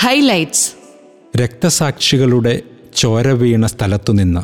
Highlights 0.00 0.72
രക്തസാക്ഷികളുടെ 1.36 2.62
ചോര 2.96 3.28
വീണ 3.28 3.66
സ്ഥലത്തുനിന്ന് 3.66 4.42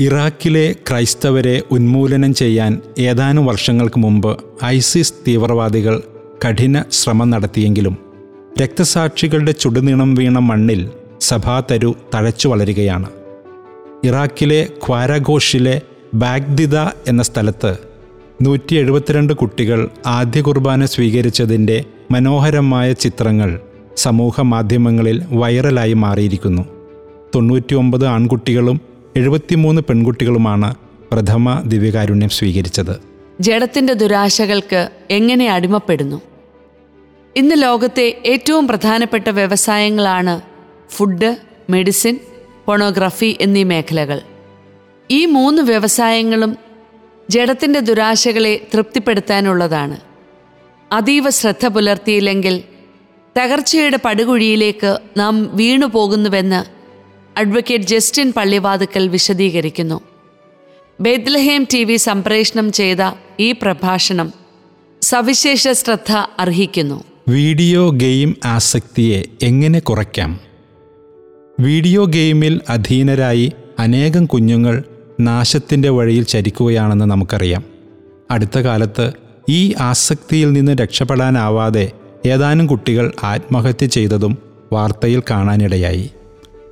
ഇറാഖിലെ 0.00 0.72
ക്രൈസ്തവരെ 0.72 1.62
ഉന്മൂലനം 1.70 2.34
ചെയ്യാൻ 2.34 2.80
ഏതാനും 2.98 3.46
വർഷങ്ങൾക്ക് 3.46 3.98
മുമ്പ് 3.98 4.38
ഐസിസ് 4.64 5.14
തീവ്രവാദികൾ 5.28 6.02
കഠിന 6.48 6.84
ശ്രമം 6.90 7.30
നടത്തിയെങ്കിലും 7.30 7.98
രക്തസാക്ഷികളുടെ 8.62 9.52
ചുടുനീണം 9.52 10.14
വീണ 10.14 10.38
മണ്ണിൽ 10.38 10.90
സഭാതരു 11.20 11.94
തഴച്ചു 12.14 12.48
വളരുകയാണ്. 12.48 13.10
ഇറാഖിലെ 14.04 14.68
ഖ്വാരഘോഷിലെ 14.86 15.80
ബാഗ്ദിദ 16.14 16.76
എന്ന 16.76 17.22
സ്ഥലത്ത് 17.22 17.76
നൂറ്റി 18.42 18.74
എഴുപത്തിരണ്ട് 18.74 19.32
കുട്ടികൾ 19.32 19.88
ആദ്യ 20.06 20.40
കുർബാന 20.40 20.84
സ്വീകരിച്ചതിന്റെ 20.84 21.84
മനോഹരമായ 22.10 22.92
ചിത്രങ്ങൾ 22.92 23.60
സമൂഹ 23.96 24.40
മാധ്യമങ്ങളിൽ 24.40 25.24
വൈറലായി 25.30 25.92
മാറിയിരിക്കുന്നു. 25.92 26.62
തൊണ്ണൂറ്റിയൊമ്പത് 27.34 28.06
ആൺകുട്ടികളും 28.06 28.80
എഴുപത്തിമൂന്ന് 29.16 29.82
പെൺകുട്ടികളുമാണ് 29.82 30.74
പ്രഥമ 31.12 31.60
ദിവ്യകാരുണ്യം 31.60 32.28
സ്വീകരിച്ചത്. 32.28 33.00
ജഡത്തിന്റെ 33.40 33.92
ദുരാശകൾക്ക് 33.92 34.90
എങ്ങനെ 35.10 35.52
അടിമപ്പെടുന്നു? 35.52 36.20
ഇന്ന് 37.36 37.62
ലോകത്തെ 37.62 38.22
ഏറ്റവും 38.26 38.68
പ്രധാനപ്പെട്ട 38.68 39.28
വ്യവസായങ്ങളാണ് 39.28 40.40
ഫുഡ് 40.90 41.36
മെഡിസിൻ 41.70 42.18
പൊണോഗ്രഫി 42.66 43.36
എന്നീ 43.40 43.64
മേഖലകൾ. 43.64 44.20
ഈ 45.10 45.26
മൂന്ന് 45.26 45.62
വ്യവസായങ്ങളും 45.62 46.56
ജഡത്തിന്റെ 47.30 47.80
ദുരാശകളെ 47.80 48.66
തൃപ്തിപ്പെടുത്താനുള്ളതാണ്. 48.74 50.15
അതീവ 50.92 51.30
ശ്രദ്ധ 51.30 51.66
പുലർത്തിയില്ലെങ്കിൽ 51.66 52.62
തകർച്ചയുടെ 53.38 53.98
പടുകുഴിയിലേക്ക് 54.04 54.98
നാം 55.16 55.56
വീണു 55.56 55.86
പോകുന്നുവെന്ന് 55.86 56.60
അഡ്വക്കേറ്റ് 57.38 57.84
ജസ്റ്റിൻ 57.84 58.32
പള്ളിവാതുക്കൽ 58.32 59.08
വിശദീകരിക്കുന്നു. 59.08 60.00
ബെത്ലഹേം 61.00 61.66
ടി 61.74 61.84
വി 61.84 61.96
സംപ്രേഷണം 61.96 62.72
ചെയ്ത 62.72 62.96
ഈ 63.40 63.52
പ്രഭാഷണം 63.52 64.32
സവിശേഷ 65.02 65.68
ശ്രദ്ധ 65.68 66.12
അർഹിക്കുന്നു. 66.38 67.04
വീഡിയോ 67.28 67.90
ഗെയിം 67.90 68.36
ആസക്തിയെ 68.44 69.22
എങ്ങനെ 69.42 69.78
കുറയ്ക്കാം? 69.78 70.40
വീഡിയോ 71.60 72.04
ഗെയിമിൽ 72.04 72.60
അധീനരായി 72.68 73.52
അനേകം 73.78 74.26
കുഞ്ഞുങ്ങൾ 74.26 74.84
നാശത്തിന്റെ 75.20 75.88
വഴിയിൽ 75.88 76.24
ചരിക്കുകയാണെന്ന് 76.24 77.04
നമുക്കറിയാം. 77.04 77.64
അടുത്ത 78.30 78.58
കാലത്ത് 78.58 79.25
ഈ 79.48 79.74
ആസക്തിയിൽ 79.80 80.52
നിന്ന് 80.52 80.72
രക്ഷപ്പെടാനാവാതെ 80.72 81.92
ഏതാനും 82.26 82.66
കുട്ടികൾ 82.66 83.12
ആത്മഹത്യ 83.24 83.86
ചെയ്തതും 83.86 84.38
വാർത്തയിൽ 84.72 85.22
കാണാനിടയായി. 85.30 86.10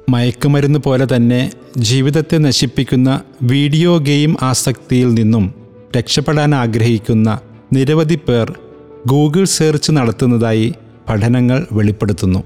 മയക്കുമരുന്ന് 0.08 0.78
പോലെ 0.78 1.06
തന്നെ 1.16 1.52
ജീവിതത്തെ 1.78 2.38
നശിപ്പിക്കുന്ന 2.38 3.20
വീഡിയോ 3.42 3.98
ഗെയിം 3.98 4.36
ആസക്തിയിൽ 4.42 5.14
നിന്നും 5.14 5.54
രക്ഷപ്പെടാൻ 5.96 6.54
ആഗ്രഹിക്കുന്ന 6.54 7.40
നിരവധി 7.72 8.14
പേർ 8.14 8.58
ഗൂഗിൾ 9.06 9.44
സെർച്ച് 9.44 9.92
നടത്തുന്നതായി 9.92 10.74
പഠനങ്ങൾ 11.08 11.66
വെളിപ്പെടുത്തുന്നു. 11.72 12.42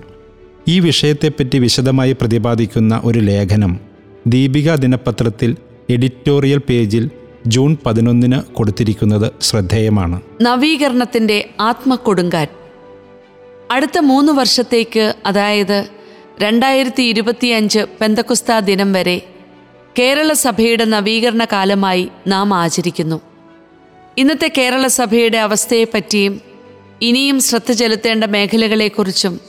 ഈ 0.68 0.80
വിഷയത്തെപ്പറ്റി 0.80 1.58
വിശദമായി 1.58 2.12
പ്രതിപാദിക്കുന്ന 2.12 3.00
ഒരു 3.04 3.18
ലേഖനം 3.18 3.80
ദീപിക 4.26 4.74
ദിനപത്രത്തിൽ 4.74 5.56
എഡിറ്റോറിയൽ 5.90 6.58
പേജിൽ 6.58 7.10
ജൂൺ 7.48 7.76
പതിനൊന്നിന് 7.86 8.54
കൊടുത്തിരിക്കുന്നത് 8.54 9.32
ശ്രദ്ധേയമാണ്. 9.40 10.20
നവീകരണത്തിന്റെ 10.42 11.50
ആത്മക്കൊടുങ്കാറ്റ്. 11.60 12.52
അടുത്ത 13.70 13.98
മൂന്ന് 13.98 14.32
വർഷത്തേക്ക് 14.32 15.14
അതായത് 15.26 15.88
രണ്ടായിരത്തി 16.40 17.02
ഇരുപത്തിയഞ്ച് 17.02 17.78
പെന്തക്കുസ്ത 18.00 18.58
ദിനം 18.58 18.92
വരെ 18.92 19.22
കേരള 19.98 20.32
സഭയുടെ 20.32 20.84
നവീകരണ 20.84 21.44
കാലമായി 21.44 22.08
നാം 22.26 22.54
ആചരിക്കുന്നു. 22.54 23.20
ഇന്നത്തെ 24.18 24.52
കേരള 24.58 24.86
സഭയുടെ 24.86 25.38
അവസ്ഥയെപ്പറ്റിയും 25.38 26.40
ഇനിയും 27.02 27.40
ശ്രദ്ധ 27.40 27.72
ചെലുത്തേണ്ട 27.72 28.24
മേഖലകളെക്കുറിച്ചും 28.24 29.40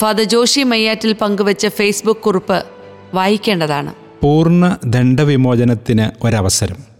ഫാദർ 0.00 0.24
ജോഷി 0.24 0.60
മയ്യാറ്റിൽ 0.60 1.12
പങ്കുവച്ച 1.12 1.66
ഫേസ്ബുക്ക് 1.66 2.20
കുറിപ്പ് 2.20 2.64
വായിക്കേണ്ടതാണ്. 3.14 3.94
പൂർണ 4.22 4.76
ദണ്ഡവിമോചനത്തിന് 4.84 6.26
ഒരവസരം. 6.26 6.93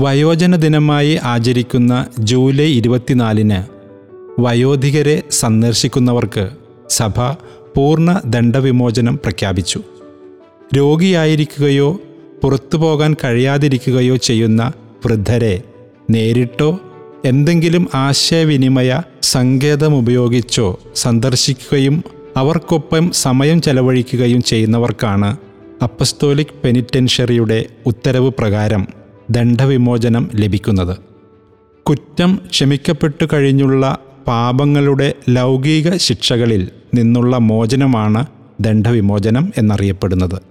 വയോജന 0.00 0.56
ദിനമായി 0.56 1.14
ആചരിക്കുന്ന 1.24 1.92
ജൂലൈ 2.18 2.68
ഇരുപത്തിനാലിന് 2.72 3.60
വയോധികരെ 4.40 5.22
സന്ദർശിക്കുന്നവർക്ക് 5.30 6.44
സഭ 6.90 7.16
പൂർണ 7.76 8.20
ദണ്ഡവിമോചനം 8.26 9.16
പ്രഖ്യാപിച്ചു. 9.24 9.80
രോഗിയായിരിക്കുകയോ 10.76 11.88
പുറത്തു 12.42 12.76
പോകാൻ 12.76 13.16
കഴിയാതിരിക്കുകയോ 13.24 14.16
ചെയ്യുന്ന 14.16 14.62
വൃദ്ധരെ 15.04 15.54
നേരിട്ടോ 16.10 16.70
എന്തെങ്കിലും 17.24 17.88
ആശയവിനിമയ 17.94 18.90
സങ്കേതമുപയോഗിച്ചോ 19.22 20.66
സന്ദർശിക്കുകയും 20.94 21.96
അവർക്കൊപ്പം 22.36 23.10
സമയം 23.24 23.62
ചെലവഴിക്കുകയും 23.62 24.42
ചെയ്യുന്നവർക്കാണ് 24.42 25.30
അപ്പസ്തോലിക് 25.82 26.56
പെനിറ്റൻഷ്യറിയുടെ 26.64 27.60
ഉത്തരവ് 27.86 28.30
പ്രകാരം 28.38 28.82
ദണ്ഡവിമോചനം 29.30 30.30
ലഭിക്കുന്നത്. 30.34 30.96
കുറ്റം 31.82 32.40
ക്ഷമിക്കപ്പെട്ടു 32.50 33.26
കഴിഞ്ഞുള്ള 33.32 33.98
പാപങ്ങളുടെ 34.26 35.14
ലൗകിക 35.28 35.96
ശിക്ഷകളിൽ 35.96 36.68
നിന്നുള്ള 36.94 37.38
മോചനമാണ് 37.38 38.26
ദണ്ഡവിമോചനം 38.60 39.52
എന്നറിയപ്പെടുന്നത്. 39.58 40.42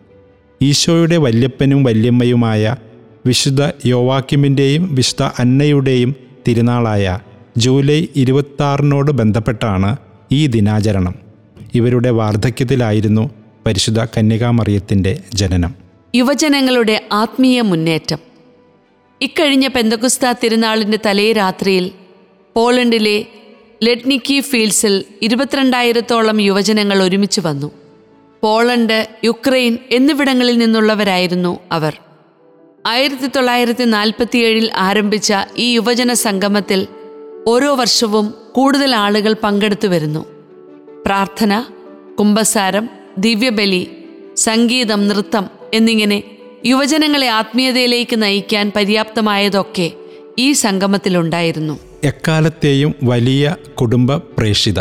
ഈശോയുടെ 0.62 1.18
വല്യപ്പനും 1.18 1.84
വല്യമ്മയുമായ 1.84 2.76
വിശുദ്ധ 3.26 3.72
യോവാക്യമിന്റെയും 3.86 4.96
വിശുദ്ധ 4.96 5.24
അന്നയുടെയും 5.40 6.16
തിരുനാളായ 6.48 7.20
ജൂലൈ 7.58 8.08
ഇരുപത്താറിനോട് 8.16 9.12
ബന്ധപ്പെട്ടാണ് 9.12 9.98
ഈ 10.32 10.48
ദിനാചരണം. 10.48 11.16
ഇവരുടെ 11.76 12.10
വാർദ്ധക്യത്തിലായിരുന്നു 12.10 13.30
പരിശുദ്ധ 13.66 14.04
കന്യകാമറിയത്തിന്റെ 14.04 15.20
ജനനം. 15.34 15.76
യുവജനങ്ങളുടെ 16.16 17.08
ആത്മീയ 17.12 17.62
മുന്നേറ്റം. 17.62 18.29
ഇക്കഴിഞ്ഞ 19.22 19.68
പെന്തകുസ്ത 19.68 20.32
തിരുനാളിന്റെ 20.32 21.00
തലേ 21.06 21.32
രാത്രിയിൽ 21.32 21.92
പോളണ്ടിലെ 22.56 23.26
ലെഡ്നിക്കി 23.84 24.40
ഫീൽഡ്സിൽ 24.40 25.06
ഇരുപത്തിരണ്ടായിരത്തോളം 25.22 26.42
യുവജനങ്ങൾ 26.42 27.04
ഒരുമിച്ച് 27.04 27.42
വന്നു. 27.42 27.72
പോളണ്ട് 28.42 29.10
യുക്രൈൻ 29.24 29.78
എന്നിവിടങ്ങളിൽ 29.92 30.58
നിന്നുള്ളവരായിരുന്നു 30.58 31.60
അവർ. 31.72 31.98
ആയിരത്തി 32.86 33.28
തൊള്ളായിരത്തി 33.28 33.84
നാൽപ്പത്തിയേഴിൽ 33.84 34.72
ആരംഭിച്ച 34.76 35.34
ഈ 35.58 35.74
യുവജന 35.74 36.14
സംഗമത്തിൽ 36.14 36.88
ഓരോ 37.48 37.76
വർഷവും 37.76 38.34
കൂടുതൽ 38.52 38.96
ആളുകൾ 38.96 39.36
പങ്കെടുത്തു 39.44 39.88
വരുന്നു. 39.88 40.26
പ്രാർത്ഥന 41.06 41.66
കുംഭസാരം 42.20 42.90
ദിവ്യബലി 43.18 43.92
സംഗീതം 44.38 45.08
നൃത്തം 45.08 45.50
എന്നിങ്ങനെ 45.74 46.24
യുവജനങ്ങളെ 46.66 47.28
ആത്മീയതയിലേക്ക് 47.28 48.22
നയിക്കാൻ 48.22 48.72
പര്യാപ്തമായതൊക്കെ 48.76 49.92
ഈ 50.40 50.52
സംഗമത്തിലുണ്ടായിരുന്നു. 50.52 51.80
എക്കാലത്തെയും 52.04 52.96
വലിയ 53.04 53.56
കുടുംബ 53.82 54.16
പ്രേഷിത 54.16 54.80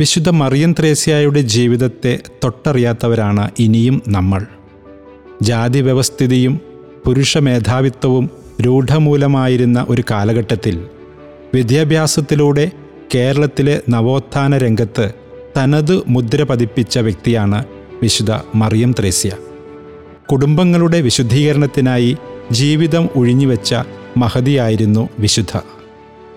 വിശുദ്ധ 0.00 0.28
മറിയം 0.28 0.74
ത്രേസ്യായുടെ 0.78 1.40
ജീവിതത്തെ 1.40 2.18
തൊട്ടറിയാത്തവരാണ് 2.44 3.50
ഇനിയും 3.58 4.02
നമ്മൾ. 4.08 4.42
ജാതി 5.42 5.80
വ്യവസ്ഥിതിയും 5.80 6.60
പുരുഷ 7.04 7.38
മേധാവിത്വവും 7.38 8.30
രൂഢമൂലമായിരുന്ന 8.60 9.86
ഒരു 9.88 10.02
കാലഘട്ടത്തിൽ 10.10 10.86
വിദ്യാഭ്യാസത്തിലൂടെ 11.54 12.70
കേരളത്തിലെ 13.14 13.82
നവോത്ഥാന 13.88 14.58
രംഗത്ത് 14.58 15.12
തനത് 15.56 16.02
മുദ്ര 16.08 16.42
പതിപ്പിച്ച 16.42 16.98
വ്യക്തിയാണ് 16.98 17.64
വിശുദ്ധ 18.02 18.32
മറിയം 18.54 18.94
ത്രേസ്യ. 18.98 19.30
കുടുംബങ്ങളുടെ 20.32 21.00
വിശുദ്ധീകരണത്തിനായി 21.00 22.16
ജീവിതം 22.50 23.08
ഒഴിഞ്ഞുവെച്ച 23.16 23.74
മഹതിയായിരുന്നു 24.16 25.08
വിശുദ്ധ. 25.18 25.56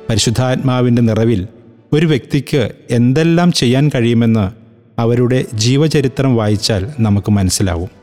പരിശുദ്ധാത്മാവിന്റെ 0.10 1.01
നിറവിൽ 1.01 1.48
ഒരു 1.94 2.06
വ്യക്തിക്ക് 2.06 2.72
എന്തെല്ലാം 2.92 3.51
ചെയ്യാൻ 3.51 3.92
കഴിയുമെന്ന് 3.95 4.51
അവരുടെ 5.01 5.45
ജീവചരിത്രം 5.54 6.36
വായിച്ചാൽ 6.36 6.89
നമുക്ക് 7.00 7.31
മനസ്സിലാവും. 7.31 7.97